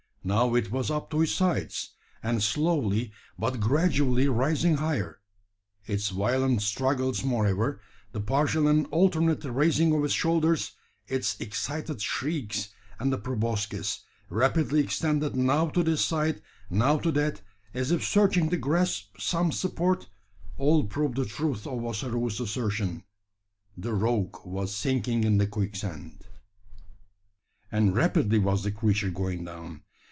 [0.23, 5.19] Now it was up to its sides, and slowly but gradually rising higher.
[5.87, 10.73] Its violent struggles, moreover the partial and alternate raising of its shoulders,
[11.07, 12.69] its excited shrieks
[12.99, 17.41] and the proboscis, rapidly extended now to this side, now to that,
[17.73, 20.07] as if searching to grasp some support
[20.55, 23.03] all proved the truth of Ossaroo's assertion
[23.75, 26.27] the rogue was sinking in the quicksand.
[27.71, 29.81] And rapidly was the creature going down.